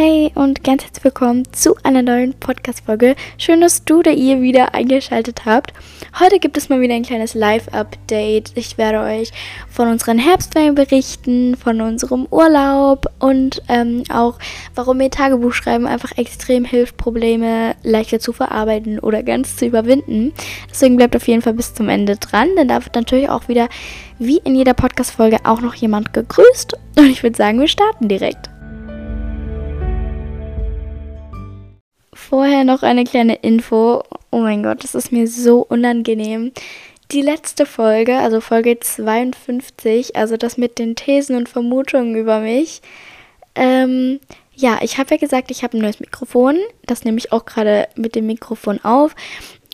[0.00, 3.16] Hey und ganz herzlich willkommen zu einer neuen Podcast-Folge.
[3.36, 5.72] Schön, dass du oder ihr wieder eingeschaltet habt.
[6.20, 8.52] Heute gibt es mal wieder ein kleines Live-Update.
[8.54, 9.32] Ich werde euch
[9.68, 14.38] von unseren Herbstferien berichten, von unserem Urlaub und ähm, auch,
[14.76, 20.32] warum mir Tagebuchschreiben einfach extrem hilft, Probleme leichter zu verarbeiten oder ganz zu überwinden.
[20.70, 23.68] Deswegen bleibt auf jeden Fall bis zum Ende dran, denn da wird natürlich auch wieder,
[24.20, 26.74] wie in jeder Podcast-Folge, auch noch jemand gegrüßt.
[26.96, 28.48] Und ich würde sagen, wir starten direkt.
[32.28, 34.02] Vorher noch eine kleine Info.
[34.30, 36.52] Oh mein Gott, das ist mir so unangenehm.
[37.10, 42.82] Die letzte Folge, also Folge 52, also das mit den Thesen und Vermutungen über mich.
[43.54, 44.20] Ähm,
[44.54, 46.58] ja, ich habe ja gesagt, ich habe ein neues Mikrofon.
[46.84, 49.14] Das nehme ich auch gerade mit dem Mikrofon auf.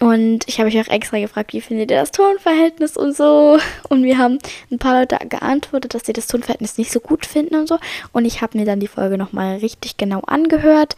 [0.00, 3.58] Und ich habe euch auch extra gefragt, wie findet ihr das Tonverhältnis und so.
[3.88, 4.38] Und wir haben
[4.70, 7.78] ein paar Leute geantwortet, dass sie das Tonverhältnis nicht so gut finden und so.
[8.12, 10.94] Und ich habe mir dann die Folge nochmal richtig genau angehört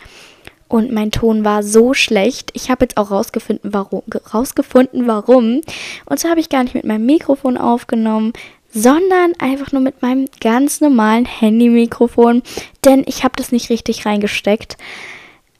[0.69, 2.51] und mein Ton war so schlecht.
[2.55, 4.03] Ich habe jetzt auch rausgefunden, warum.
[4.33, 5.61] Rausgefunden, warum.
[6.07, 8.33] Und so habe ich gar nicht mit meinem Mikrofon aufgenommen,
[8.73, 12.43] sondern einfach nur mit meinem ganz normalen Handy-Mikrofon,
[12.85, 14.77] denn ich habe das nicht richtig reingesteckt.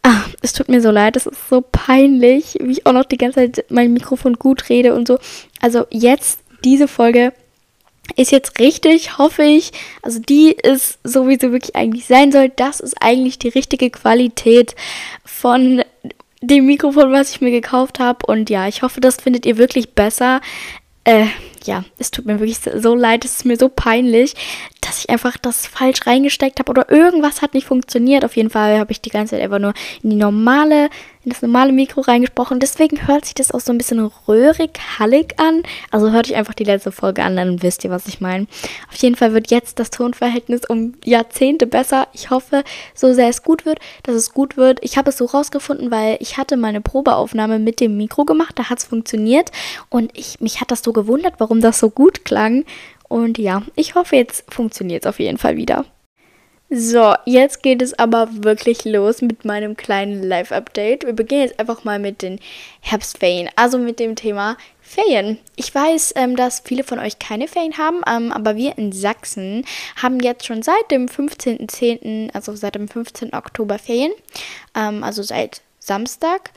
[0.03, 3.17] Ah, es tut mir so leid, es ist so peinlich, wie ich auch noch die
[3.17, 5.19] ganze Zeit mein Mikrofon gut rede und so.
[5.61, 7.33] Also jetzt diese Folge
[8.15, 9.73] ist jetzt richtig, hoffe ich.
[10.03, 12.51] Also die ist so, wie sie wirklich eigentlich sein soll.
[12.55, 14.75] Das ist eigentlich die richtige Qualität
[15.25, 15.83] von
[16.41, 18.25] dem Mikrofon, was ich mir gekauft habe.
[18.27, 20.41] Und ja, ich hoffe, das findet ihr wirklich besser.
[21.05, 21.27] Äh,
[21.67, 24.35] ja, es tut mir wirklich so leid, es ist mir so peinlich,
[24.81, 28.25] dass ich einfach das falsch reingesteckt habe oder irgendwas hat nicht funktioniert.
[28.25, 30.91] Auf jeden Fall habe ich die ganze Zeit einfach nur in die normale
[31.27, 32.61] in das normale Mikro reingesprochen.
[32.61, 35.65] Deswegen hört sich das auch so ein bisschen röhrig, hallig an.
[35.91, 38.47] Also hört euch einfach die letzte Folge an, dann wisst ihr, was ich meine.
[38.89, 42.07] Auf jeden Fall wird jetzt das Tonverhältnis um Jahrzehnte besser.
[42.13, 42.63] Ich hoffe,
[42.95, 44.79] so sehr es gut wird, dass es gut wird.
[44.83, 48.57] Ich habe es so rausgefunden, weil ich hatte meine Probeaufnahme mit dem Mikro gemacht.
[48.57, 49.51] Da hat es funktioniert.
[49.91, 52.65] Und ich, mich hat das so gewundert, warum das so gut klang.
[53.09, 55.85] Und ja, ich hoffe, jetzt funktioniert es auf jeden Fall wieder.
[56.69, 61.07] So, jetzt geht es aber wirklich los mit meinem kleinen Live-Update.
[61.07, 62.41] Wir beginnen jetzt einfach mal mit den
[62.81, 65.39] Herbstferien, also mit dem Thema Ferien.
[65.55, 69.65] Ich weiß, ähm, dass viele von euch keine Ferien haben, ähm, aber wir in Sachsen
[69.95, 73.33] haben jetzt schon seit dem 15.10., also seit dem 15.
[73.33, 74.13] Oktober Ferien,
[74.75, 76.51] ähm, also seit Samstag.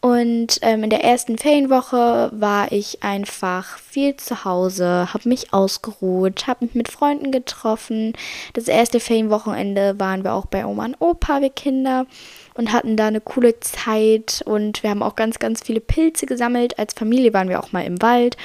[0.00, 6.46] Und ähm, in der ersten Ferienwoche war ich einfach viel zu Hause, habe mich ausgeruht,
[6.46, 8.12] habe mich mit Freunden getroffen.
[8.52, 12.06] Das erste Ferienwochenende waren wir auch bei Oma und Opa, wir Kinder,
[12.54, 14.40] und hatten da eine coole Zeit.
[14.44, 16.78] Und wir haben auch ganz, ganz viele Pilze gesammelt.
[16.78, 18.36] Als Familie waren wir auch mal im Wald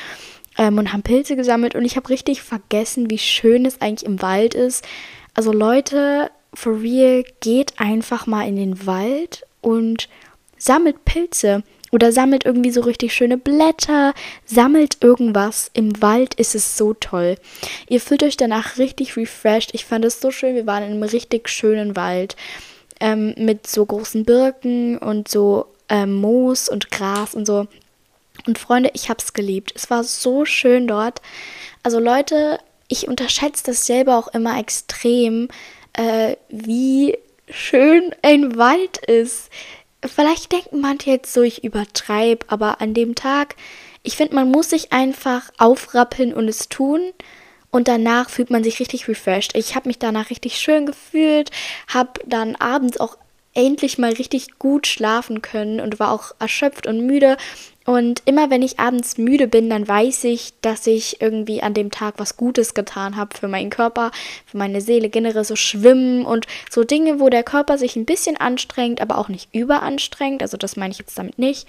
[0.57, 1.75] ähm, und haben Pilze gesammelt.
[1.75, 4.83] Und ich habe richtig vergessen, wie schön es eigentlich im Wald ist.
[5.35, 10.09] Also Leute, for real, geht einfach mal in den Wald und
[10.63, 14.13] sammelt Pilze oder sammelt irgendwie so richtig schöne Blätter,
[14.45, 15.69] sammelt irgendwas.
[15.73, 17.35] Im Wald ist es so toll.
[17.87, 19.71] Ihr fühlt euch danach richtig refreshed.
[19.73, 20.55] Ich fand es so schön.
[20.55, 22.35] Wir waren in einem richtig schönen Wald
[22.99, 27.67] ähm, mit so großen Birken und so ähm, Moos und Gras und so.
[28.47, 29.71] Und Freunde, ich hab's geliebt.
[29.75, 31.21] Es war so schön dort.
[31.83, 35.49] Also Leute, ich unterschätze das selber auch immer extrem,
[35.93, 37.17] äh, wie
[37.49, 39.49] schön ein Wald ist
[40.05, 43.55] vielleicht denken manche jetzt so, ich übertreibe, aber an dem Tag,
[44.03, 47.01] ich finde, man muss sich einfach aufrappeln und es tun.
[47.71, 49.55] Und danach fühlt man sich richtig refreshed.
[49.55, 51.49] Ich habe mich danach richtig schön gefühlt,
[51.87, 53.17] habe dann abends auch
[53.55, 57.37] endlich mal richtig gut schlafen können und war auch erschöpft und müde
[57.85, 61.91] und immer wenn ich abends müde bin, dann weiß ich, dass ich irgendwie an dem
[61.91, 64.11] Tag was Gutes getan habe für meinen Körper,
[64.45, 68.37] für meine Seele, generell so schwimmen und so Dinge, wo der Körper sich ein bisschen
[68.37, 70.41] anstrengt, aber auch nicht überanstrengt.
[70.41, 71.67] Also das meine ich jetzt damit nicht.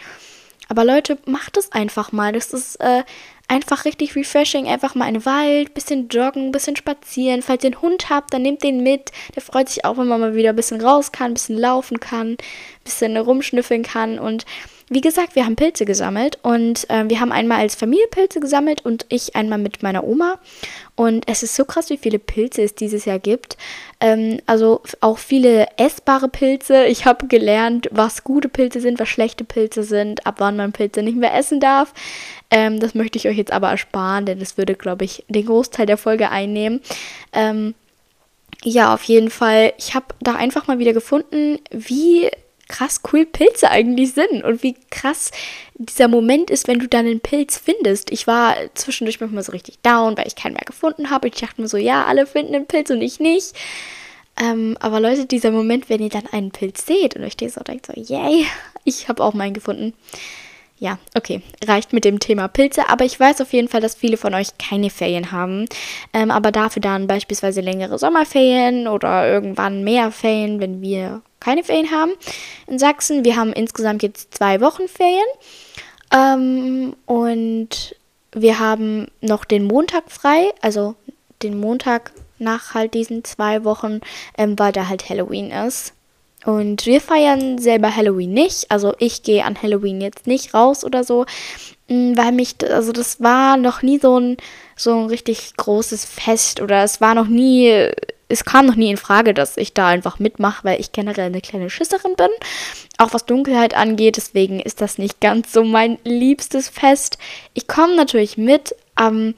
[0.69, 2.33] Aber Leute, macht es einfach mal.
[2.33, 3.03] Das ist äh,
[3.49, 4.67] einfach richtig refreshing.
[4.67, 7.43] Einfach mal in den Wald, bisschen joggen, bisschen spazieren.
[7.43, 9.11] Falls ihr einen Hund habt, dann nehmt den mit.
[9.35, 12.00] Der freut sich auch, wenn man mal wieder ein bisschen raus kann, ein bisschen laufen
[12.00, 12.38] kann, ein
[12.85, 14.47] bisschen rumschnüffeln kann und
[14.89, 18.85] wie gesagt, wir haben Pilze gesammelt und äh, wir haben einmal als Familie Pilze gesammelt
[18.85, 20.39] und ich einmal mit meiner Oma.
[20.97, 23.57] Und es ist so krass, wie viele Pilze es dieses Jahr gibt.
[24.01, 26.85] Ähm, also auch viele essbare Pilze.
[26.85, 31.03] Ich habe gelernt, was gute Pilze sind, was schlechte Pilze sind, ab wann man Pilze
[31.03, 31.95] nicht mehr essen darf.
[32.51, 35.87] Ähm, das möchte ich euch jetzt aber ersparen, denn das würde, glaube ich, den Großteil
[35.87, 36.81] der Folge einnehmen.
[37.33, 37.75] Ähm,
[38.63, 39.73] ja, auf jeden Fall.
[39.79, 42.31] Ich habe da einfach mal wieder gefunden, wie
[42.69, 45.31] krass cool Pilze eigentlich sind und wie krass
[45.75, 48.11] dieser Moment ist, wenn du dann einen Pilz findest.
[48.11, 51.28] Ich war zwischendurch manchmal so richtig down, weil ich keinen mehr gefunden habe.
[51.28, 53.55] Ich dachte mir so, ja, alle finden einen Pilz und ich nicht.
[54.40, 57.87] Ähm, aber Leute, dieser Moment, wenn ihr dann einen Pilz seht und euch so denkt,
[57.87, 58.46] so, yay,
[58.84, 59.94] ich habe auch meinen gefunden.
[60.85, 64.19] Ja, okay, reicht mit dem Thema Pilze, aber ich weiß auf jeden Fall, dass viele
[64.19, 65.65] von euch keine Ferien haben,
[66.13, 71.91] ähm, aber dafür dann beispielsweise längere Sommerferien oder irgendwann mehr Ferien, wenn wir keine Ferien
[71.91, 72.13] haben.
[72.67, 75.25] In Sachsen, wir haben insgesamt jetzt zwei Wochen Ferien
[76.15, 77.97] ähm, und
[78.33, 80.97] wir haben noch den Montag frei, also
[81.43, 84.03] den Montag nach halt diesen zwei Wochen,
[84.37, 85.95] ähm, weil da halt Halloween ist.
[86.44, 88.70] Und wir feiern selber Halloween nicht.
[88.70, 91.25] Also ich gehe an Halloween jetzt nicht raus oder so,
[91.88, 94.37] mm, weil mich, also das war noch nie so ein,
[94.76, 97.91] so ein richtig großes Fest oder es war noch nie,
[98.29, 101.41] es kam noch nie in Frage, dass ich da einfach mitmache, weil ich generell eine
[101.41, 102.29] kleine Schisserin bin.
[102.99, 107.19] Auch was Dunkelheit angeht, deswegen ist das nicht ganz so mein liebstes Fest.
[107.55, 109.35] Ich komme natürlich mit, ähm,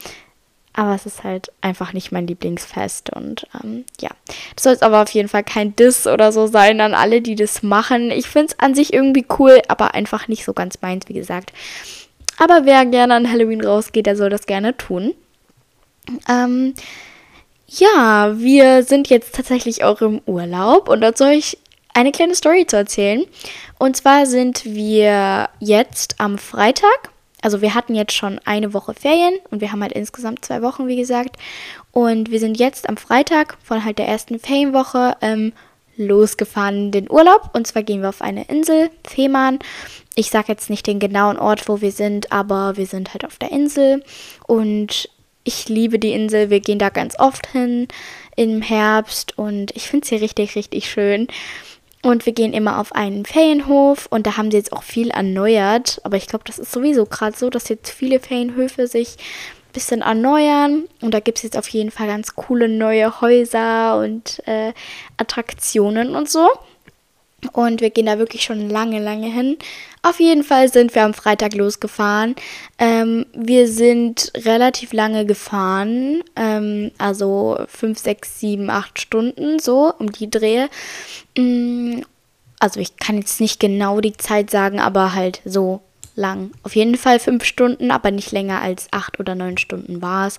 [0.77, 3.11] aber es ist halt einfach nicht mein Lieblingsfest.
[3.11, 4.11] Und ähm, ja,
[4.55, 7.35] das soll jetzt aber auf jeden Fall kein Diss oder so sein an alle, die
[7.35, 8.11] das machen.
[8.11, 11.53] Ich finde es an sich irgendwie cool, aber einfach nicht so ganz meins, wie gesagt.
[12.39, 15.15] Aber wer gerne an Halloween rausgeht, der soll das gerne tun.
[16.29, 16.75] Ähm,
[17.67, 21.59] ja, wir sind jetzt tatsächlich auch im Urlaub und dazu soll ich
[21.95, 23.25] eine kleine Story zu erzählen.
[23.79, 27.11] Und zwar sind wir jetzt am Freitag
[27.47, 30.89] also wir hatten jetzt schon eine Woche Ferien und wir haben halt insgesamt zwei Wochen,
[30.89, 31.37] wie gesagt.
[31.93, 35.53] Und wir sind jetzt am Freitag von halt der ersten Ferienwoche ähm,
[35.97, 37.51] losgefahren den Urlaub.
[37.53, 39.61] Und zwar gehen wir auf eine Insel, Fehmarn.
[40.17, 43.37] Ich sage jetzt nicht den genauen Ort, wo wir sind, aber wir sind halt auf
[43.37, 44.03] der Insel.
[44.49, 45.09] Und
[45.45, 46.51] ich liebe die Insel.
[46.51, 47.87] Wir gehen da ganz oft hin
[48.35, 51.29] im Herbst und ich finde es hier richtig, richtig schön.
[52.07, 56.01] Und wir gehen immer auf einen Ferienhof und da haben sie jetzt auch viel erneuert.
[56.05, 60.03] Aber ich glaube, das ist sowieso gerade so, dass jetzt viele Ferienhöfe sich ein bisschen
[60.03, 60.85] erneuern.
[61.01, 64.73] Und da gibt es jetzt auf jeden Fall ganz coole neue Häuser und äh,
[65.17, 66.49] Attraktionen und so.
[67.53, 69.57] Und wir gehen da wirklich schon lange, lange hin.
[70.03, 72.37] Auf jeden Fall sind wir am Freitag losgefahren.
[72.79, 80.13] Ähm, wir sind relativ lange gefahren, ähm, also 5, 6, 7, 8 Stunden so um
[80.13, 80.69] die Drehe.
[81.37, 82.03] Mm,
[82.61, 85.81] also ich kann jetzt nicht genau die Zeit sagen, aber halt so
[86.15, 86.53] lang.
[86.63, 90.39] Auf jeden Fall 5 Stunden, aber nicht länger als 8 oder 9 Stunden war es.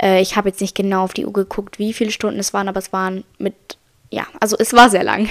[0.00, 2.68] Äh, ich habe jetzt nicht genau auf die Uhr geguckt, wie viele Stunden es waren,
[2.68, 3.77] aber es waren mit
[4.10, 5.28] ja, also es war sehr lang.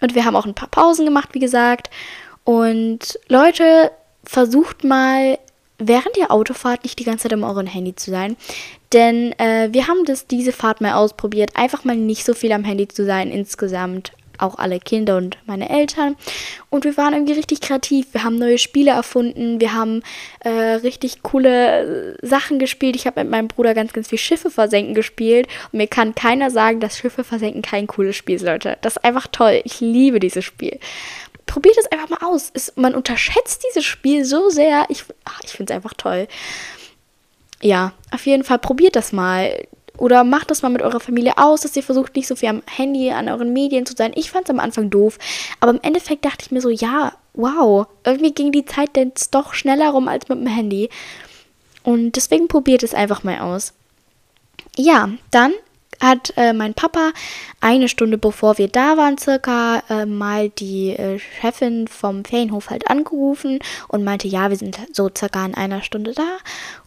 [0.00, 1.90] Und wir haben auch ein paar Pausen gemacht, wie gesagt.
[2.44, 3.92] Und Leute,
[4.24, 5.38] versucht mal
[5.78, 8.36] während der Autofahrt nicht die ganze Zeit im euren Handy zu sein.
[8.92, 12.64] Denn äh, wir haben das diese Fahrt mal ausprobiert, einfach mal nicht so viel am
[12.64, 16.16] Handy zu sein insgesamt auch alle Kinder und meine Eltern.
[16.68, 18.06] Und wir waren irgendwie richtig kreativ.
[18.12, 19.60] Wir haben neue Spiele erfunden.
[19.60, 20.02] Wir haben
[20.40, 22.96] äh, richtig coole äh, Sachen gespielt.
[22.96, 25.48] Ich habe mit meinem Bruder ganz, ganz viel Schiffe versenken gespielt.
[25.72, 28.78] Und mir kann keiner sagen, dass Schiffe versenken kein cooles Spiel ist, Leute.
[28.82, 29.60] Das ist einfach toll.
[29.64, 30.78] Ich liebe dieses Spiel.
[31.46, 32.50] Probiert es einfach mal aus.
[32.54, 34.86] Es, man unterschätzt dieses Spiel so sehr.
[34.88, 35.04] Ich,
[35.44, 36.28] ich finde es einfach toll.
[37.62, 39.66] Ja, auf jeden Fall probiert das mal
[40.00, 42.62] oder macht das mal mit eurer Familie aus, dass ihr versucht, nicht so viel am
[42.66, 44.12] Handy, an euren Medien zu sein.
[44.14, 45.18] Ich fand es am Anfang doof.
[45.60, 49.52] Aber im Endeffekt dachte ich mir so, ja, wow, irgendwie ging die Zeit jetzt doch
[49.52, 50.88] schneller rum als mit dem Handy.
[51.82, 53.74] Und deswegen probiert es einfach mal aus.
[54.76, 55.52] Ja, dann
[56.00, 57.12] hat äh, mein Papa
[57.60, 62.88] eine Stunde bevor wir da waren, circa äh, mal die äh, Chefin vom Ferienhof halt
[62.88, 66.38] angerufen und meinte, ja, wir sind so circa in einer Stunde da.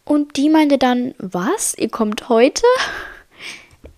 [0.06, 1.76] Und die meinte dann, was?
[1.78, 2.64] Ihr kommt heute?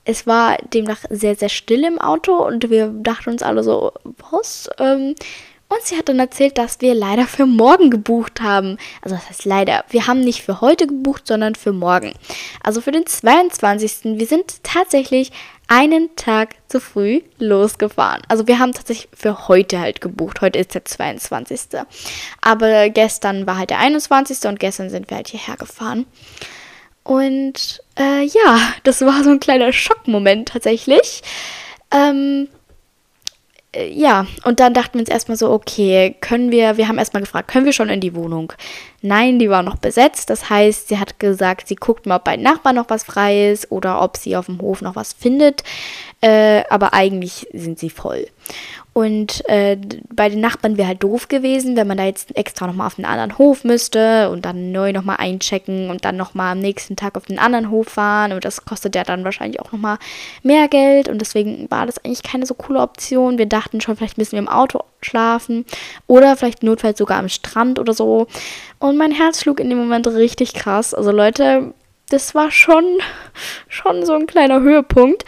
[0.03, 3.91] Es war demnach sehr, sehr still im Auto und wir dachten uns alle so,
[4.31, 4.69] was?
[4.77, 5.15] Ähm,
[5.67, 8.77] und sie hat dann erzählt, dass wir leider für morgen gebucht haben.
[9.01, 12.13] Also das heißt leider, wir haben nicht für heute gebucht, sondern für morgen.
[12.63, 14.17] Also für den 22.
[14.19, 15.31] Wir sind tatsächlich
[15.67, 18.21] einen Tag zu früh losgefahren.
[18.27, 20.41] Also wir haben tatsächlich für heute halt gebucht.
[20.41, 21.79] Heute ist der 22.
[22.41, 24.47] Aber gestern war halt der 21.
[24.47, 26.05] und gestern sind wir halt hierher gefahren.
[27.03, 31.21] Und äh, ja, das war so ein kleiner Schockmoment tatsächlich.
[31.91, 32.54] Ähm, äh,
[33.77, 37.49] ja, und dann dachten wir uns erstmal so, okay, können wir, wir haben erstmal gefragt,
[37.49, 38.53] können wir schon in die Wohnung?
[39.01, 40.29] Nein, die war noch besetzt.
[40.29, 43.71] Das heißt, sie hat gesagt, sie guckt mal, ob bei Nachbarn noch was frei ist
[43.71, 45.63] oder ob sie auf dem Hof noch was findet.
[46.21, 48.27] Äh, aber eigentlich sind sie voll.
[48.97, 52.87] Und äh, bei den Nachbarn wäre halt doof gewesen, wenn man da jetzt extra nochmal
[52.87, 56.95] auf einen anderen Hof müsste und dann neu nochmal einchecken und dann nochmal am nächsten
[56.95, 58.31] Tag auf den anderen Hof fahren.
[58.31, 59.97] Und das kostet ja dann wahrscheinlich auch nochmal
[60.43, 61.09] mehr Geld.
[61.09, 63.37] Und deswegen war das eigentlich keine so coole Option.
[63.37, 65.65] Wir dachten schon, vielleicht müssen wir im Auto schlafen
[66.07, 68.27] oder vielleicht notfalls sogar am Strand oder so.
[68.79, 70.93] Und mein Herz schlug in dem Moment richtig krass.
[70.93, 71.73] Also Leute,
[72.09, 72.85] das war schon,
[73.67, 75.25] schon so ein kleiner Höhepunkt.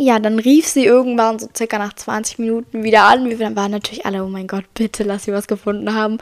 [0.00, 3.28] Ja, dann rief sie irgendwann so circa nach 20 Minuten wieder an.
[3.28, 6.18] Wir waren natürlich alle, oh mein Gott, bitte lass sie was gefunden haben.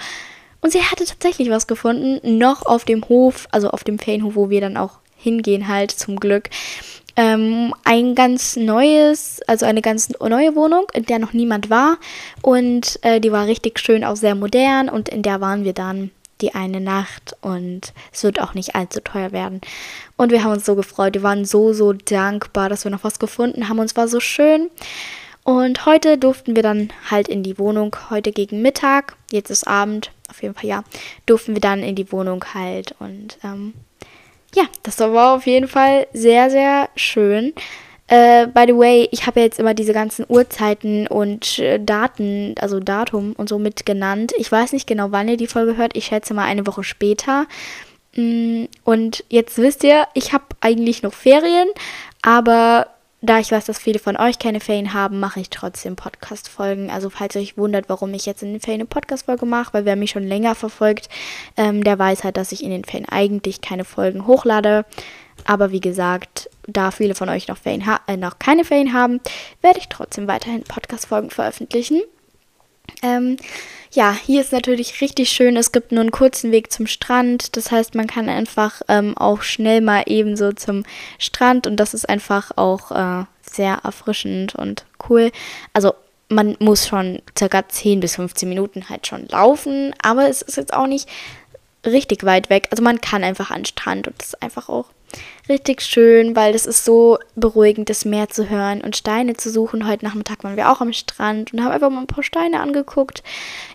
[0.61, 4.51] Und sie hatte tatsächlich was gefunden, noch auf dem Hof, also auf dem Ferienhof, wo
[4.51, 6.51] wir dann auch hingehen halt zum Glück.
[7.15, 11.99] Ähm, ein ganz neues, also eine ganz neue Wohnung, in der noch niemand war.
[12.43, 14.89] Und äh, die war richtig schön, auch sehr modern.
[14.89, 19.01] Und in der waren wir dann die eine Nacht und es wird auch nicht allzu
[19.01, 19.61] teuer werden.
[20.17, 21.15] Und wir haben uns so gefreut.
[21.15, 23.79] Wir waren so, so dankbar, dass wir noch was gefunden haben.
[23.79, 24.71] Und es war so schön.
[25.45, 30.13] Und heute durften wir dann halt in die Wohnung, heute gegen Mittag, jetzt ist Abend,
[30.29, 30.85] auf jeden Fall ja,
[31.25, 32.95] durften wir dann in die Wohnung halt.
[32.99, 33.73] Und ähm,
[34.55, 37.55] ja, das war auf jeden Fall sehr, sehr schön.
[38.09, 42.55] Äh, by the way, ich habe ja jetzt immer diese ganzen Uhrzeiten und äh, Daten,
[42.59, 44.33] also Datum und so mitgenannt.
[44.39, 45.97] Ich weiß nicht genau, wann ihr die Folge hört.
[45.97, 47.47] Ich schätze mal eine Woche später.
[48.17, 51.69] Mm, und jetzt wisst ihr, ich habe eigentlich noch Ferien,
[52.23, 52.87] aber
[53.21, 56.89] da ich weiß, dass viele von euch keine Ferien haben, mache ich trotzdem Podcast-Folgen.
[56.89, 59.85] Also falls ihr euch wundert, warum ich jetzt in den Ferien eine Podcast-Folge mache, weil
[59.85, 61.09] wer mich schon länger verfolgt,
[61.57, 64.85] ähm, der weiß halt, dass ich in den Ferien eigentlich keine Folgen hochlade.
[65.45, 69.21] Aber wie gesagt, da viele von euch noch, Ferien äh, noch keine Ferien haben,
[69.63, 72.03] werde ich trotzdem weiterhin Podcast-Folgen veröffentlichen.
[73.03, 73.37] Ähm,
[73.93, 75.57] ja, hier ist natürlich richtig schön.
[75.57, 77.57] Es gibt nur einen kurzen Weg zum Strand.
[77.57, 80.85] Das heißt, man kann einfach ähm, auch schnell mal ebenso zum
[81.19, 85.31] Strand und das ist einfach auch äh, sehr erfrischend und cool.
[85.73, 85.95] Also
[86.29, 90.75] man muss schon circa 10 bis 15 Minuten halt schon laufen, aber es ist jetzt
[90.75, 91.09] auch nicht
[91.87, 92.69] richtig weit weg.
[92.71, 94.87] Also man kann einfach an den Strand und das ist einfach auch
[95.49, 99.89] richtig schön, weil das ist so beruhigend, das Meer zu hören und Steine zu suchen.
[99.89, 103.23] Heute Nachmittag waren wir auch am Strand und haben einfach mal ein paar Steine angeguckt.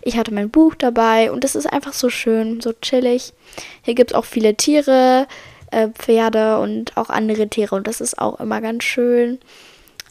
[0.02, 3.32] Ich hatte mein Buch dabei und es ist einfach so schön, so chillig.
[3.82, 5.26] Hier gibt es auch viele Tiere,
[5.70, 9.40] äh, Pferde und auch andere Tiere und das ist auch immer ganz schön.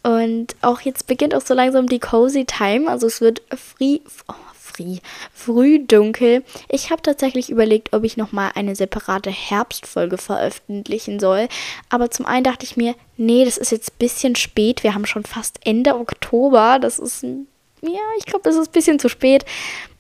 [0.04, 2.90] Und auch jetzt beginnt auch so langsam die Cozy Time.
[2.90, 4.34] Also es wird free, oh,
[4.74, 5.00] free,
[5.34, 6.44] früh dunkel.
[6.70, 11.48] Ich habe tatsächlich überlegt, ob ich nochmal eine separate Herbstfolge veröffentlichen soll.
[11.90, 14.84] Aber zum einen dachte ich mir, nee, das ist jetzt ein bisschen spät.
[14.84, 16.80] Wir haben schon fast Ende Oktober.
[16.82, 19.46] Das ist, ja, ich glaube, das ist ein bisschen zu spät.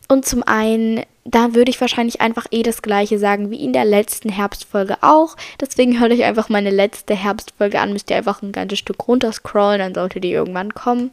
[0.07, 3.85] Und zum einen, da würde ich wahrscheinlich einfach eh das gleiche sagen wie in der
[3.85, 5.37] letzten Herbstfolge auch.
[5.61, 7.93] Deswegen hört euch einfach meine letzte Herbstfolge an.
[7.93, 11.11] Müsst ihr einfach ein ganzes Stück runterscrollen, dann sollte die irgendwann kommen.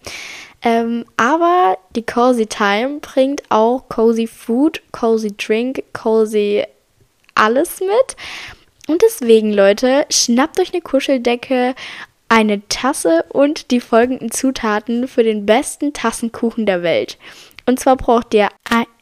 [0.63, 6.65] Ähm, aber die Cozy Time bringt auch Cozy Food, Cozy Drink, Cozy
[7.35, 8.17] alles mit.
[8.87, 11.75] Und deswegen, Leute, schnappt euch eine Kuscheldecke,
[12.29, 17.19] eine Tasse und die folgenden Zutaten für den besten Tassenkuchen der Welt.
[17.71, 18.49] Und zwar braucht ihr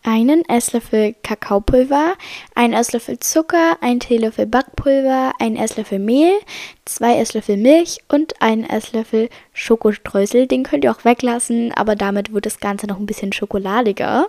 [0.02, 2.16] einen Esslöffel Kakaopulver,
[2.54, 6.34] einen Esslöffel Zucker, einen Teelöffel Backpulver, einen Esslöffel Mehl,
[6.84, 10.46] zwei Esslöffel Milch und einen Esslöffel Schokostreusel.
[10.46, 14.26] Den könnt ihr auch weglassen, aber damit wird das Ganze noch ein bisschen schokoladiger.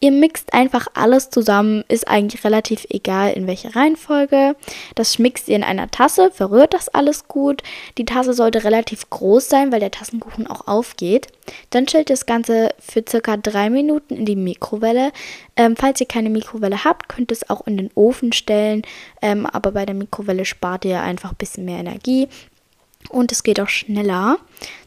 [0.00, 4.54] Ihr mixt einfach alles zusammen, ist eigentlich relativ egal in welcher Reihenfolge.
[4.94, 7.62] Das schmixt ihr in einer Tasse, verrührt das alles gut.
[7.96, 11.28] Die Tasse sollte relativ groß sein, weil der Tassenkuchen auch aufgeht.
[11.70, 15.12] Dann stellt ihr das Ganze für circa drei Minuten in die Mikrowelle.
[15.56, 18.82] Ähm, falls ihr keine Mikrowelle habt, könnt ihr es auch in den Ofen stellen,
[19.22, 22.28] ähm, aber bei der Mikrowelle spart ihr einfach ein bisschen mehr Energie
[23.08, 24.38] und es geht auch schneller.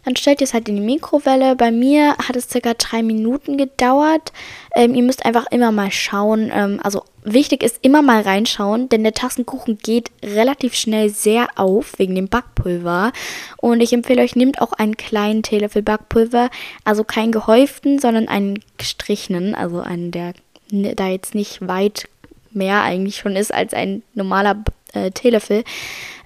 [0.05, 1.55] Dann stellt ihr es halt in die Mikrowelle.
[1.55, 4.31] Bei mir hat es circa drei Minuten gedauert.
[4.75, 6.51] Ähm, ihr müsst einfach immer mal schauen.
[6.53, 11.99] Ähm, also wichtig ist immer mal reinschauen, denn der Tassenkuchen geht relativ schnell sehr auf
[11.99, 13.11] wegen dem Backpulver.
[13.57, 16.49] Und ich empfehle euch, nehmt auch einen kleinen Teelöffel Backpulver.
[16.85, 19.53] Also keinen gehäuften, sondern einen gestrichenen.
[19.53, 20.33] Also einen, der
[20.71, 22.07] da jetzt nicht weit
[22.51, 25.63] mehr eigentlich schon ist als ein normaler äh, Teelöffel.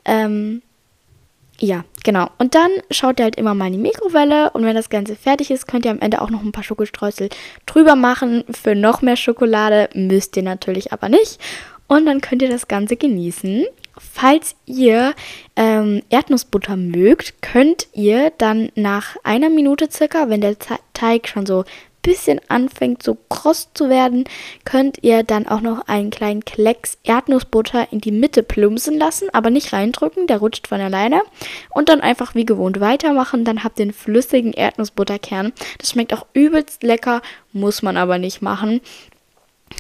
[0.06, 0.62] Ähm,
[1.64, 2.30] ja, genau.
[2.40, 5.50] Und dann schaut ihr halt immer mal in die Mikrowelle und wenn das Ganze fertig
[5.50, 7.30] ist, könnt ihr am Ende auch noch ein paar Schokostreusel
[7.66, 8.44] drüber machen.
[8.52, 11.40] Für noch mehr Schokolade müsst ihr natürlich aber nicht.
[11.88, 13.64] Und dann könnt ihr das Ganze genießen.
[13.98, 15.14] Falls ihr
[15.56, 20.58] ähm, Erdnussbutter mögt, könnt ihr dann nach einer Minute circa, wenn der
[20.94, 21.64] Teig schon so
[22.04, 24.26] bisschen anfängt so kross zu werden,
[24.66, 29.50] könnt ihr dann auch noch einen kleinen Klecks Erdnussbutter in die Mitte plumpsen lassen, aber
[29.50, 31.24] nicht reindrücken, der rutscht von alleine.
[31.72, 33.46] Und dann einfach wie gewohnt weitermachen.
[33.46, 35.54] Dann habt ihr einen flüssigen Erdnussbutterkern.
[35.80, 37.22] Das schmeckt auch übelst lecker,
[37.54, 38.82] muss man aber nicht machen.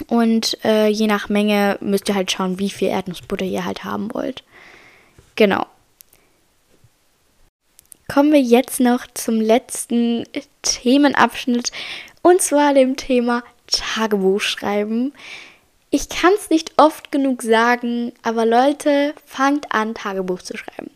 [0.08, 4.12] Und äh, je nach Menge müsst ihr halt schauen, wie viel Erdnussbutter ihr halt haben
[4.14, 4.44] wollt.
[5.36, 5.66] Genau
[8.14, 10.26] kommen wir jetzt noch zum letzten
[10.62, 11.72] Themenabschnitt
[12.24, 15.14] und zwar dem Thema Tagebuch schreiben.
[15.92, 20.90] Ich kann es nicht oft genug sagen, aber Leute, fangt an, Tagebuch zu schreiben.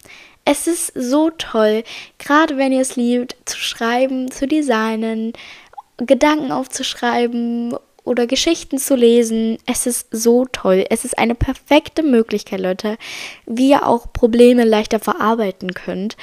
[0.46, 1.84] es ist so toll,
[2.18, 5.34] gerade wenn ihr es liebt, zu schreiben, zu designen,
[5.98, 9.58] Gedanken aufzuschreiben oder Geschichten zu lesen.
[9.66, 10.86] Es ist so toll.
[10.90, 12.98] Es ist eine perfekte Möglichkeit, Leute,
[13.46, 16.16] wie ihr auch Probleme leichter verarbeiten könnt.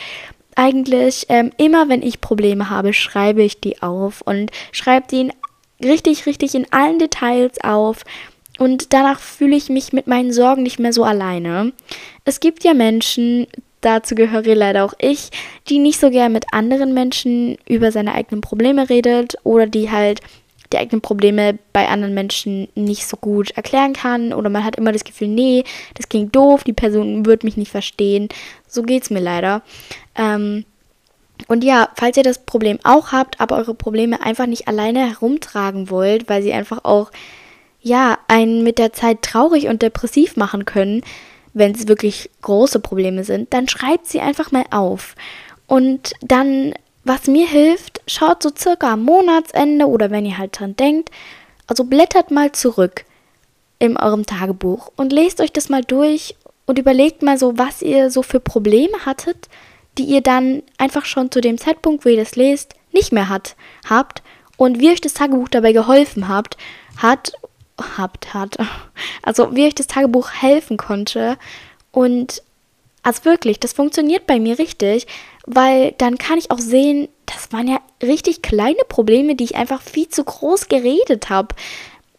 [0.56, 5.30] Eigentlich ähm, immer, wenn ich Probleme habe, schreibe ich die auf und schreibe die
[5.82, 8.04] richtig, richtig in allen Details auf.
[8.58, 11.73] Und danach fühle ich mich mit meinen Sorgen nicht mehr so alleine.
[12.25, 13.49] Es gibt ja Menschen,
[13.80, 15.30] dazu gehöre leider auch ich,
[15.68, 20.20] die nicht so gern mit anderen Menschen über seine eigenen Probleme redet oder die halt
[20.73, 24.92] die eigenen Probleme bei anderen Menschen nicht so gut erklären kann oder man hat immer
[24.92, 28.28] das Gefühl, nee, das klingt doof, die Person wird mich nicht verstehen.
[28.66, 29.62] So geht's mir leider.
[30.16, 30.64] Ähm,
[31.49, 35.90] und ja, falls ihr das Problem auch habt, aber eure Probleme einfach nicht alleine herumtragen
[35.90, 37.11] wollt, weil sie einfach auch
[37.85, 41.02] ja, einen mit der Zeit traurig und depressiv machen können,
[41.52, 45.14] wenn es wirklich große Probleme sind, dann schreibt sie einfach mal auf.
[45.66, 50.76] Und dann, was mir hilft, schaut so circa am Monatsende oder wenn ihr halt dran
[50.76, 51.11] denkt,
[51.66, 53.04] also blättert mal zurück
[53.78, 56.34] in eurem Tagebuch und lest euch das mal durch
[56.66, 59.49] und überlegt mal so, was ihr so für Probleme hattet,
[59.99, 63.56] die ihr dann einfach schon zu dem Zeitpunkt, wo ihr das lest, nicht mehr hat,
[63.88, 64.23] habt
[64.56, 66.56] und wie euch das Tagebuch dabei geholfen habt,
[66.96, 67.32] hat
[67.96, 68.56] habt hat.
[69.23, 71.38] Also wie euch das Tagebuch helfen konnte.
[71.92, 72.42] Und
[73.04, 75.06] also wirklich, das funktioniert bei mir richtig,
[75.46, 79.82] weil dann kann ich auch sehen, das waren ja richtig kleine Probleme, die ich einfach
[79.82, 81.54] viel zu groß geredet habe.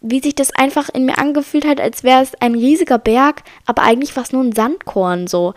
[0.01, 3.81] Wie sich das einfach in mir angefühlt hat, als wäre es ein riesiger Berg, aber
[3.81, 5.55] eigentlich war es nur ein Sandkorn so.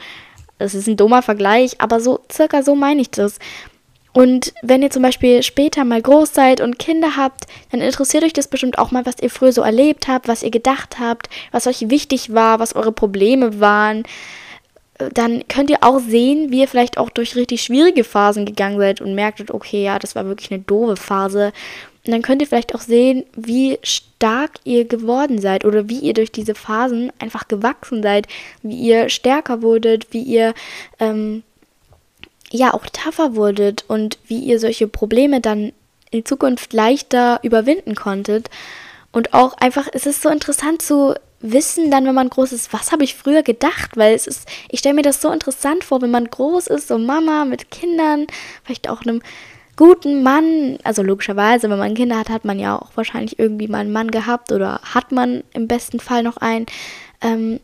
[0.59, 3.39] Das ist ein dummer Vergleich, aber so circa so meine ich das.
[4.15, 8.33] Und wenn ihr zum Beispiel später mal groß seid und Kinder habt, dann interessiert euch
[8.33, 11.67] das bestimmt auch mal, was ihr früher so erlebt habt, was ihr gedacht habt, was
[11.67, 14.05] euch wichtig war, was eure Probleme waren.
[14.99, 19.01] Dann könnt ihr auch sehen, wie ihr vielleicht auch durch richtig schwierige Phasen gegangen seid
[19.01, 21.53] und merktet, okay, ja, das war wirklich eine doofe Phase.
[22.05, 26.15] Und dann könnt ihr vielleicht auch sehen, wie stark ihr geworden seid oder wie ihr
[26.15, 28.27] durch diese Phasen einfach gewachsen seid,
[28.63, 30.55] wie ihr stärker wurdet, wie ihr
[30.99, 31.43] ähm,
[32.51, 35.73] ja auch tougher wurdet und wie ihr solche Probleme dann
[36.11, 38.51] in Zukunft leichter überwinden konntet.
[39.13, 42.93] Und auch einfach, es ist so interessant zu wissen, dann, wenn man groß ist, was
[42.93, 43.97] habe ich früher gedacht?
[43.97, 46.99] Weil es ist, ich stelle mir das so interessant vor, wenn man groß ist, so
[46.99, 48.27] Mama mit Kindern,
[48.65, 49.23] vielleicht auch einem
[49.77, 53.79] guten Mann, also logischerweise, wenn man Kinder hat, hat man ja auch wahrscheinlich irgendwie mal
[53.79, 56.67] einen Mann gehabt oder hat man im besten Fall noch einen,
[57.21, 57.61] ähm,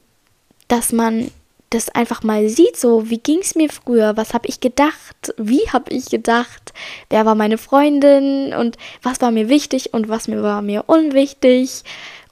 [0.68, 1.30] dass man
[1.70, 5.68] das einfach mal sieht, so wie ging es mir früher, was habe ich gedacht, wie
[5.70, 6.72] habe ich gedacht,
[7.10, 8.54] wer war meine Freundin?
[8.54, 11.82] Und was war mir wichtig und was mir war mir unwichtig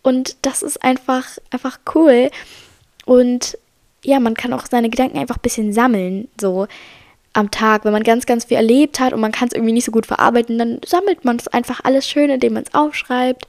[0.02, 2.30] und das ist einfach einfach cool
[3.04, 3.58] und
[4.04, 6.66] ja, man kann auch seine Gedanken einfach ein bisschen sammeln, so
[7.34, 9.86] am Tag, wenn man ganz, ganz viel erlebt hat und man kann es irgendwie nicht
[9.86, 13.46] so gut verarbeiten, dann sammelt man es einfach alles schön, indem man es aufschreibt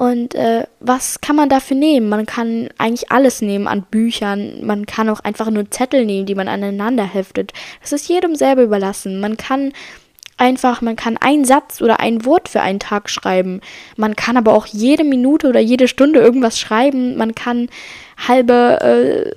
[0.00, 2.08] und äh, was kann man dafür nehmen?
[2.08, 4.64] Man kann eigentlich alles nehmen an Büchern.
[4.64, 7.52] Man kann auch einfach nur Zettel nehmen, die man aneinander heftet.
[7.82, 9.20] Das ist jedem selber überlassen.
[9.20, 9.74] Man kann
[10.40, 13.60] einfach, man kann einen Satz oder ein Wort für einen Tag schreiben.
[13.96, 17.16] Man kann aber auch jede Minute oder jede Stunde irgendwas schreiben.
[17.16, 17.68] Man kann
[18.26, 18.80] halbe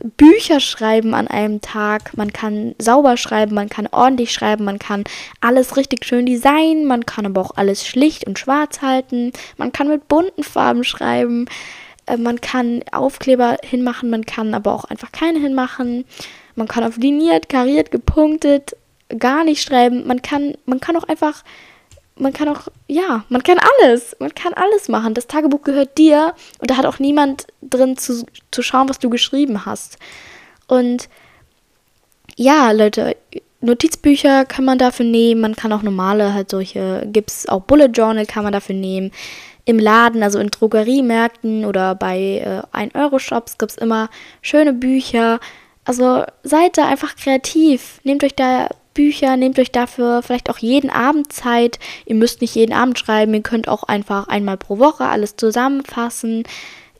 [0.01, 2.15] äh, Bücher schreiben an einem Tag.
[2.17, 5.03] Man kann sauber schreiben, man kann ordentlich schreiben, man kann
[5.41, 9.31] alles richtig schön designen, man kann aber auch alles schlicht und schwarz halten.
[9.57, 11.45] Man kann mit bunten Farben schreiben.
[12.05, 16.05] Äh, man kann Aufkleber hinmachen, man kann aber auch einfach keine hinmachen.
[16.55, 18.75] Man kann auf liniert, kariert, gepunktet,
[19.17, 20.07] gar nicht schreiben.
[20.07, 21.43] Man kann, man kann auch einfach,
[22.15, 24.15] man kann auch, ja, man kann alles.
[24.19, 25.13] Man kann alles machen.
[25.13, 29.09] Das Tagebuch gehört dir und da hat auch niemand drin zu, zu schauen, was du
[29.09, 29.97] geschrieben hast.
[30.67, 31.09] Und
[32.35, 33.15] ja, Leute,
[33.61, 35.41] Notizbücher kann man dafür nehmen.
[35.41, 39.11] Man kann auch normale, halt solche, gibt es auch Bullet Journal kann man dafür nehmen.
[39.65, 44.09] Im Laden, also in Drogeriemärkten oder bei äh, 1-Euro-Shops gibt es immer
[44.41, 45.39] schöne Bücher.
[45.85, 48.01] Also seid da einfach kreativ.
[48.03, 51.79] Nehmt euch da Bücher, nehmt euch dafür vielleicht auch jeden Abend Zeit.
[52.05, 56.43] Ihr müsst nicht jeden Abend schreiben, ihr könnt auch einfach einmal pro Woche alles zusammenfassen,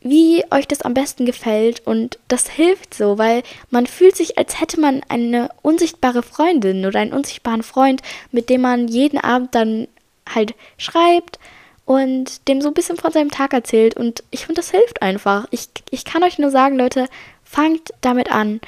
[0.02, 1.82] wie euch das am besten gefällt.
[1.86, 7.00] Und das hilft so, weil man fühlt sich, als hätte man eine unsichtbare Freundin oder
[7.00, 8.02] einen unsichtbaren Freund,
[8.32, 9.88] mit dem man jeden Abend dann
[10.34, 11.40] halt schreibt
[11.86, 13.96] und dem so ein bisschen von seinem Tag erzählt.
[13.96, 15.48] Und ich finde, das hilft einfach.
[15.52, 17.08] Ich, ich kann euch nur sagen, Leute,
[17.44, 18.62] fangt damit an.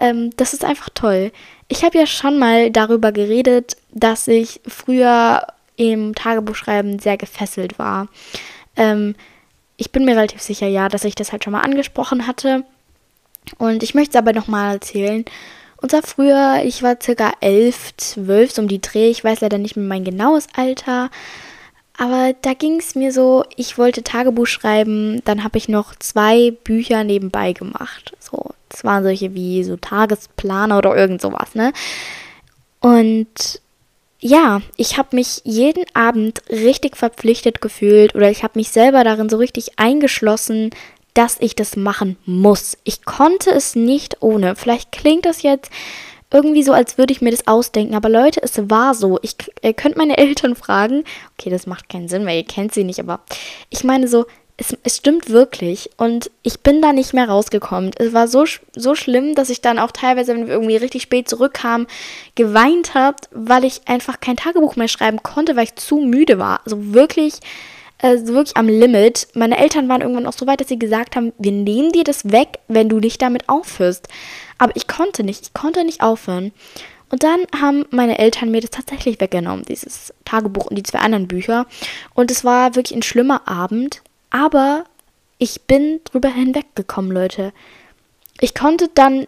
[0.00, 1.30] Ähm, das ist einfach toll.
[1.74, 8.06] Ich habe ja schon mal darüber geredet, dass ich früher im Tagebuchschreiben sehr gefesselt war.
[8.76, 9.16] Ähm,
[9.76, 12.62] ich bin mir relativ sicher, ja, dass ich das halt schon mal angesprochen hatte.
[13.58, 15.24] Und ich möchte es aber nochmal erzählen.
[15.78, 19.10] Und zwar früher, ich war circa elf, zwölf, so um die Dreh.
[19.10, 21.10] Ich weiß leider nicht mehr mein genaues Alter.
[21.96, 26.50] Aber da ging es mir so, ich wollte Tagebuch schreiben, dann habe ich noch zwei
[26.64, 28.12] Bücher nebenbei gemacht.
[28.18, 31.72] So, das waren solche wie so Tagesplaner oder irgend sowas, ne?
[32.80, 33.60] Und
[34.18, 39.28] ja, ich habe mich jeden Abend richtig verpflichtet gefühlt oder ich habe mich selber darin
[39.28, 40.70] so richtig eingeschlossen,
[41.12, 42.76] dass ich das machen muss.
[42.84, 44.56] Ich konnte es nicht ohne.
[44.56, 45.70] Vielleicht klingt das jetzt
[46.34, 47.94] irgendwie so, als würde ich mir das ausdenken.
[47.94, 49.18] Aber Leute, es war so.
[49.22, 51.04] Ich, ihr könnt meine Eltern fragen.
[51.38, 52.98] Okay, das macht keinen Sinn, weil ihr kennt sie nicht.
[52.98, 53.20] Aber
[53.70, 55.90] ich meine so, es, es stimmt wirklich.
[55.96, 57.92] Und ich bin da nicht mehr rausgekommen.
[57.98, 58.44] Es war so,
[58.74, 61.86] so schlimm, dass ich dann auch teilweise, wenn wir irgendwie richtig spät zurückkamen,
[62.34, 66.60] geweint habe, weil ich einfach kein Tagebuch mehr schreiben konnte, weil ich zu müde war.
[66.64, 67.34] Also wirklich
[68.04, 69.28] äh, wirklich am Limit.
[69.34, 72.30] Meine Eltern waren irgendwann auch so weit, dass sie gesagt haben, wir nehmen dir das
[72.30, 74.08] weg, wenn du nicht damit aufhörst.
[74.58, 76.52] Aber ich konnte nicht, ich konnte nicht aufhören.
[77.08, 81.28] Und dann haben meine Eltern mir das tatsächlich weggenommen, dieses Tagebuch und die zwei anderen
[81.28, 81.66] Bücher.
[82.12, 84.02] Und es war wirklich ein schlimmer Abend.
[84.28, 84.84] Aber
[85.38, 87.52] ich bin drüber hinweggekommen, Leute.
[88.40, 89.26] Ich konnte dann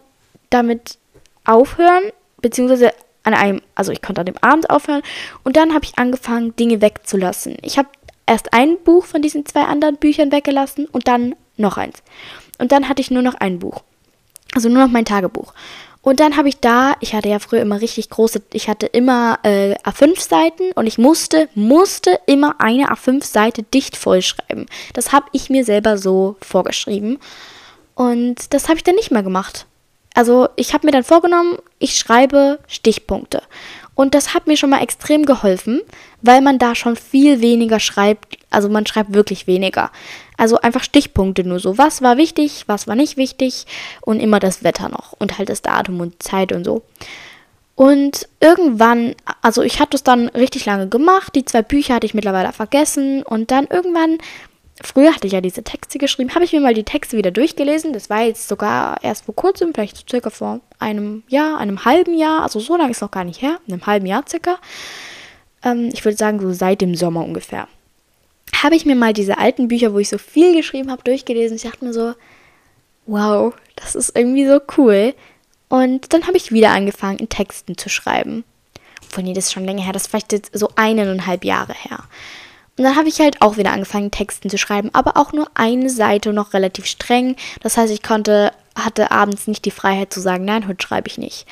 [0.51, 0.99] damit
[1.45, 2.03] aufhören,
[2.41, 2.91] beziehungsweise
[3.23, 5.01] an einem, also ich konnte an dem Abend aufhören
[5.43, 7.57] und dann habe ich angefangen, Dinge wegzulassen.
[7.61, 7.89] Ich habe
[8.27, 12.03] erst ein Buch von diesen zwei anderen Büchern weggelassen und dann noch eins.
[12.59, 13.81] Und dann hatte ich nur noch ein Buch.
[14.53, 15.53] Also nur noch mein Tagebuch.
[16.01, 19.39] Und dann habe ich da, ich hatte ja früher immer richtig große, ich hatte immer
[19.43, 24.67] äh, A5-Seiten und ich musste, musste immer eine A5-Seite dicht vollschreiben.
[24.93, 27.19] Das habe ich mir selber so vorgeschrieben.
[27.93, 29.65] Und das habe ich dann nicht mehr gemacht.
[30.13, 33.43] Also ich habe mir dann vorgenommen, ich schreibe Stichpunkte.
[33.97, 35.81] Und das hat mir schon mal extrem geholfen,
[36.21, 38.37] weil man da schon viel weniger schreibt.
[38.51, 39.91] Also man schreibt wirklich weniger.
[40.37, 41.79] Also einfach Stichpunkte nur so.
[41.79, 43.65] Was war wichtig, was war nicht wichtig
[44.01, 46.83] und immer das Wetter noch und halt das Datum und Zeit und so.
[47.73, 51.33] Und irgendwann, also ich hatte es dann richtig lange gemacht.
[51.33, 53.23] Die zwei Bücher hatte ich mittlerweile vergessen.
[53.23, 54.19] Und dann irgendwann
[54.83, 57.93] früher hatte ich ja diese Texte geschrieben, habe ich mir mal die Texte wieder durchgelesen.
[57.93, 62.17] Das war jetzt sogar erst vor kurzem, vielleicht so circa vor einem Jahr, einem halben
[62.17, 64.57] Jahr, also so lange ist noch gar nicht her, einem halben Jahr circa.
[65.63, 67.67] Ähm, ich würde sagen, so seit dem Sommer ungefähr.
[68.61, 71.57] Habe ich mir mal diese alten Bücher, wo ich so viel geschrieben habe, durchgelesen.
[71.57, 72.13] Ich dachte mir so,
[73.05, 75.13] wow, das ist irgendwie so cool.
[75.69, 78.43] Und dann habe ich wieder angefangen, in Texten zu schreiben.
[79.03, 82.03] Obwohl, nee, das ist schon länger her, das ist vielleicht jetzt so eineinhalb Jahre her.
[82.77, 85.89] Und dann habe ich halt auch wieder angefangen, Texten zu schreiben, aber auch nur eine
[85.89, 87.35] Seite noch relativ streng.
[87.61, 91.17] Das heißt, ich konnte, hatte abends nicht die Freiheit zu sagen, nein, heute schreibe ich
[91.17, 91.47] nicht.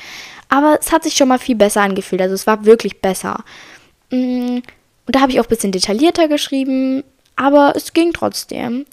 [0.48, 2.22] Aber es hat sich schon mal viel besser angefühlt.
[2.22, 3.44] Also es war wirklich besser.
[4.10, 4.58] Mm,
[5.06, 7.02] und da habe ich auch ein bisschen detaillierter geschrieben,
[7.34, 8.86] aber es ging trotzdem.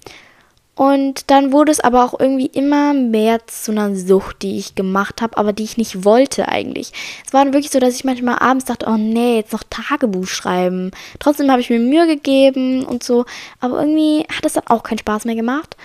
[0.76, 5.22] Und dann wurde es aber auch irgendwie immer mehr zu einer Sucht, die ich gemacht
[5.22, 6.92] habe, aber die ich nicht wollte eigentlich.
[7.24, 10.26] Es war dann wirklich so, dass ich manchmal abends dachte, oh nee, jetzt noch Tagebuch
[10.26, 10.90] schreiben.
[11.20, 13.24] Trotzdem habe ich mir Mühe gegeben und so,
[13.60, 15.76] aber irgendwie hat es dann auch keinen Spaß mehr gemacht.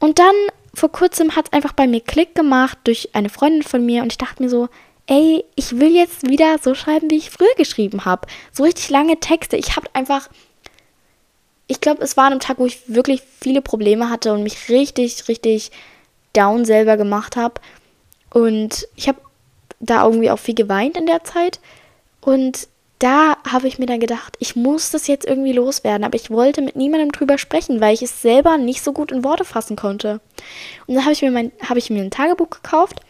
[0.00, 0.34] Und dann
[0.74, 4.12] vor kurzem hat es einfach bei mir Klick gemacht durch eine Freundin von mir und
[4.12, 4.68] ich dachte mir so,
[5.06, 8.26] ey, ich will jetzt wieder so schreiben, wie ich früher geschrieben habe.
[8.52, 9.56] So richtig lange Texte.
[9.56, 10.28] Ich habe einfach
[11.66, 14.68] ich glaube, es war an einem Tag, wo ich wirklich viele Probleme hatte und mich
[14.68, 15.70] richtig, richtig
[16.34, 17.54] down selber gemacht habe.
[18.32, 19.20] Und ich habe
[19.80, 21.60] da irgendwie auch viel geweint in der Zeit.
[22.20, 26.04] Und da habe ich mir dann gedacht, ich muss das jetzt irgendwie loswerden.
[26.04, 29.24] Aber ich wollte mit niemandem drüber sprechen, weil ich es selber nicht so gut in
[29.24, 30.20] Worte fassen konnte.
[30.86, 33.00] Und dann habe ich, mir hab ich mir ein Tagebuch gekauft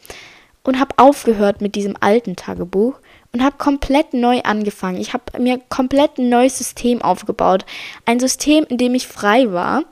[0.63, 2.95] und habe aufgehört mit diesem alten Tagebuch
[3.35, 5.01] und habe komplett neu angefangen.
[5.01, 7.67] Ich habe mir komplett ein neues System aufgebaut.
[8.07, 9.83] Ein System, in dem ich frei war.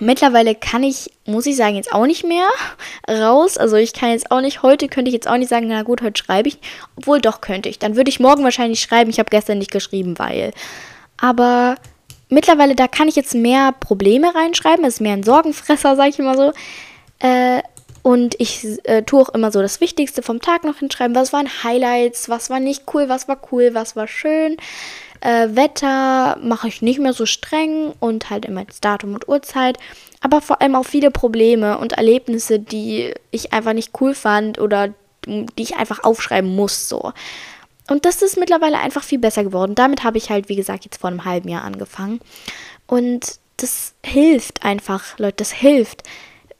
[0.00, 2.48] Mittlerweile kann ich, muss ich sagen, jetzt auch nicht mehr
[3.08, 3.58] raus.
[3.58, 6.02] Also ich kann jetzt auch nicht, heute könnte ich jetzt auch nicht sagen, na gut,
[6.02, 6.58] heute schreibe ich.
[6.96, 7.78] Obwohl doch könnte ich.
[7.78, 10.52] Dann würde ich morgen wahrscheinlich schreiben, ich habe gestern nicht geschrieben, weil.
[11.16, 11.76] Aber
[12.28, 14.84] mittlerweile, da kann ich jetzt mehr Probleme reinschreiben.
[14.84, 16.52] Es ist mehr ein Sorgenfresser, sage ich immer so.
[17.20, 17.62] Äh,
[18.04, 21.16] und ich äh, tue auch immer so das Wichtigste vom Tag noch hinschreiben.
[21.16, 24.58] Was waren Highlights, was war nicht cool, was war cool, was war schön.
[25.22, 29.78] Äh, Wetter mache ich nicht mehr so streng und halt immer das Datum und Uhrzeit.
[30.20, 34.92] Aber vor allem auch viele Probleme und Erlebnisse, die ich einfach nicht cool fand oder
[35.26, 36.90] die ich einfach aufschreiben muss.
[36.90, 37.14] So.
[37.88, 39.74] Und das ist mittlerweile einfach viel besser geworden.
[39.74, 42.20] Damit habe ich halt, wie gesagt, jetzt vor einem halben Jahr angefangen.
[42.86, 46.02] Und das hilft einfach, Leute, das hilft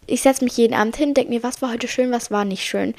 [0.07, 2.65] ich setze mich jeden Abend hin, denke mir, was war heute schön, was war nicht
[2.65, 2.95] schön.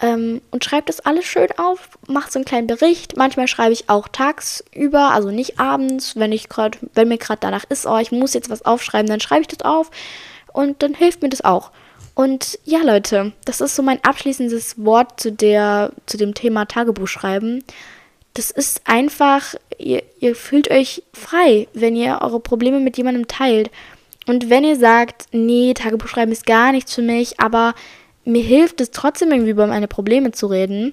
[0.00, 3.16] Ähm, und schreibe das alles schön auf, mache so einen kleinen Bericht.
[3.16, 7.64] Manchmal schreibe ich auch tagsüber, also nicht abends, wenn ich gerade, wenn mir gerade danach
[7.68, 9.90] ist, oh, ich muss jetzt was aufschreiben, dann schreibe ich das auf
[10.52, 11.70] und dann hilft mir das auch.
[12.14, 17.08] Und ja, Leute, das ist so mein abschließendes Wort zu, der, zu dem Thema Tagebuch
[17.08, 17.64] schreiben.
[18.34, 23.70] Das ist einfach, ihr, ihr fühlt euch frei, wenn ihr eure Probleme mit jemandem teilt.
[24.26, 27.74] Und wenn ihr sagt, nee, Tagebuch schreiben ist gar nichts für mich, aber
[28.24, 30.92] mir hilft es trotzdem irgendwie über meine Probleme zu reden,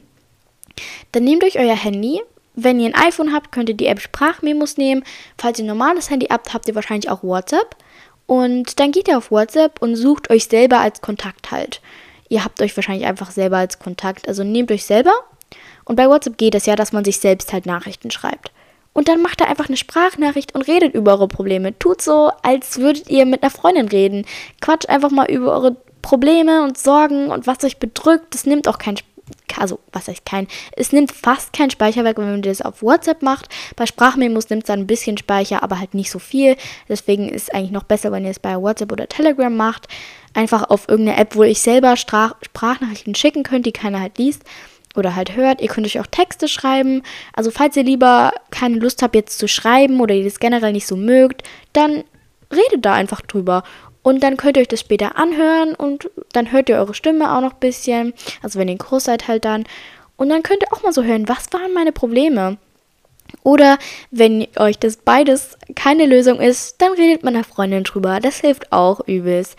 [1.11, 2.21] dann nehmt euch euer Handy.
[2.55, 5.03] Wenn ihr ein iPhone habt, könnt ihr die App Sprachmemos nehmen.
[5.37, 7.75] Falls ihr ein normales Handy habt, habt ihr wahrscheinlich auch WhatsApp.
[8.25, 11.81] Und dann geht ihr auf WhatsApp und sucht euch selber als Kontakt halt.
[12.29, 14.27] Ihr habt euch wahrscheinlich einfach selber als Kontakt.
[14.27, 15.13] Also nehmt euch selber.
[15.85, 18.51] Und bei WhatsApp geht es ja, dass man sich selbst halt Nachrichten schreibt.
[18.97, 21.77] Und dann macht er einfach eine Sprachnachricht und redet über eure Probleme.
[21.77, 24.25] Tut so, als würdet ihr mit einer Freundin reden.
[24.59, 28.33] Quatscht einfach mal über eure Probleme und Sorgen und was euch bedrückt.
[28.33, 28.95] Das nimmt auch kein
[29.55, 33.21] also was heißt kein, es nimmt fast kein Speicher weg, wenn man das auf WhatsApp
[33.21, 33.49] macht.
[33.75, 36.55] Bei Sprachmemos nimmt es dann ein bisschen Speicher, aber halt nicht so viel.
[36.89, 39.87] Deswegen ist es eigentlich noch besser, wenn ihr es bei WhatsApp oder Telegram macht.
[40.33, 44.43] Einfach auf irgendeine App, wo ich selber Sprach Sprachnachrichten schicken könnt, die keiner halt liest
[44.97, 45.61] oder halt hört.
[45.61, 47.03] Ihr könnt euch auch Texte schreiben.
[47.33, 50.87] Also falls ihr lieber keine Lust habt jetzt zu schreiben oder ihr das generell nicht
[50.87, 52.03] so mögt, dann
[52.51, 53.63] redet da einfach drüber.
[54.03, 57.41] Und dann könnt ihr euch das später anhören und dann hört ihr eure Stimme auch
[57.41, 58.13] noch ein bisschen.
[58.41, 59.65] Also wenn ihr groß seid halt dann.
[60.15, 62.57] Und dann könnt ihr auch mal so hören, was waren meine Probleme?
[63.43, 63.77] Oder
[64.11, 68.19] wenn euch das beides keine Lösung ist, dann redet mit einer Freundin drüber.
[68.19, 69.57] Das hilft auch übelst.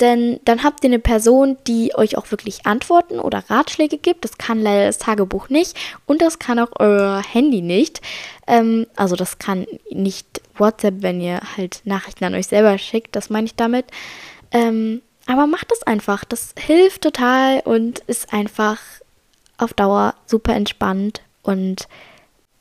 [0.00, 4.24] Denn dann habt ihr eine Person, die euch auch wirklich Antworten oder Ratschläge gibt.
[4.24, 8.02] Das kann leider das Tagebuch nicht und das kann auch euer Handy nicht.
[8.46, 13.16] Ähm, also das kann nicht WhatsApp, wenn ihr halt Nachrichten an euch selber schickt.
[13.16, 13.86] Das meine ich damit.
[14.50, 16.24] Ähm, aber macht es einfach.
[16.24, 18.78] Das hilft total und ist einfach
[19.56, 21.88] auf Dauer super entspannt und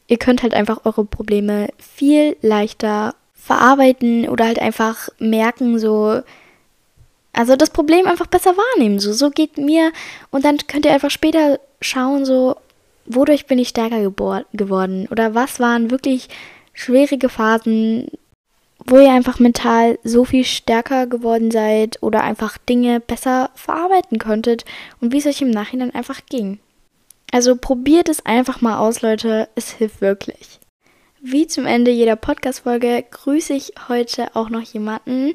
[0.07, 6.21] ihr könnt halt einfach eure Probleme viel leichter verarbeiten oder halt einfach merken, so
[7.35, 8.99] also das Problem einfach besser wahrnehmen.
[8.99, 9.91] So, so geht mir.
[10.31, 12.55] Und dann könnt ihr einfach später schauen, so,
[13.05, 15.07] wodurch bin ich stärker geworden?
[15.11, 16.29] Oder was waren wirklich
[16.73, 18.07] schwierige Phasen,
[18.85, 24.63] wo ihr einfach mental so viel stärker geworden seid oder einfach Dinge besser verarbeiten konntet
[25.01, 26.59] und wie es euch im Nachhinein einfach ging.
[27.31, 29.49] Also probiert es einfach mal aus, Leute.
[29.55, 30.59] Es hilft wirklich.
[31.21, 35.33] Wie zum Ende jeder Podcast-Folge grüße ich heute auch noch jemanden.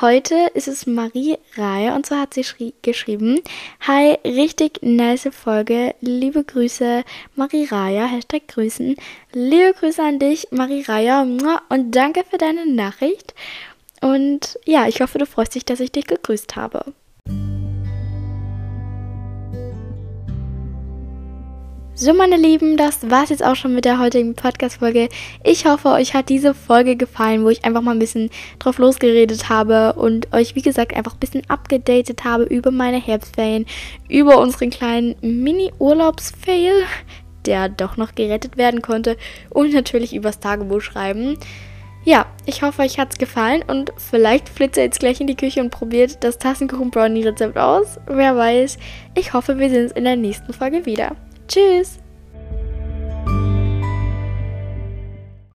[0.00, 2.44] Heute ist es Marie Reihe und zwar hat sie
[2.82, 3.40] geschrieben:
[3.80, 5.94] Hi, richtig nice Folge.
[6.00, 8.04] Liebe Grüße, Marie Raya.
[8.04, 8.96] Hashtag Grüßen.
[9.32, 11.22] Liebe Grüße an dich, Marie Raya.
[11.22, 13.34] Und danke für deine Nachricht.
[14.00, 16.92] Und ja, ich hoffe, du freust dich, dass ich dich gegrüßt habe.
[22.00, 25.08] So, meine Lieben, das war's jetzt auch schon mit der heutigen Podcast-Folge.
[25.42, 28.30] Ich hoffe, euch hat diese Folge gefallen, wo ich einfach mal ein bisschen
[28.60, 33.66] drauf losgeredet habe und euch, wie gesagt, einfach ein bisschen abgedatet habe über meine Herbstferien,
[34.08, 36.84] über unseren kleinen Mini-Urlaubsfail,
[37.46, 39.16] der doch noch gerettet werden konnte
[39.50, 41.36] und natürlich übers Tagebuch schreiben.
[42.04, 45.60] Ja, ich hoffe, euch hat's gefallen und vielleicht flitzt ihr jetzt gleich in die Küche
[45.60, 47.98] und probiert das Tassenkuchen-Brownie-Rezept aus.
[48.06, 48.78] Wer weiß.
[49.16, 51.16] Ich hoffe, wir sehen uns in der nächsten Folge wieder.
[51.48, 51.98] Tschüss!